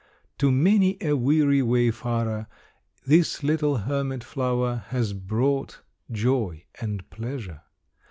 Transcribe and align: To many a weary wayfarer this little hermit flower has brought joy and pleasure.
To 0.39 0.51
many 0.51 0.97
a 0.99 1.13
weary 1.15 1.61
wayfarer 1.61 2.47
this 3.05 3.43
little 3.43 3.77
hermit 3.77 4.23
flower 4.23 4.85
has 4.87 5.13
brought 5.13 5.81
joy 6.11 6.63
and 6.81 7.07
pleasure. 7.11 7.61